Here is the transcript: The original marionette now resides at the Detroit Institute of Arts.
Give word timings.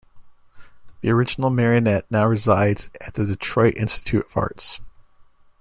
The 1.01 1.11
original 1.11 1.51
marionette 1.51 2.09
now 2.09 2.25
resides 2.25 2.89
at 2.99 3.13
the 3.13 3.23
Detroit 3.23 3.75
Institute 3.77 4.25
of 4.25 4.35
Arts. 4.35 4.81